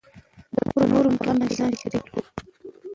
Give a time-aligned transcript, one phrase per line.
[0.53, 0.55] د
[0.91, 2.29] نورو په غم کې ځان شریک بولو.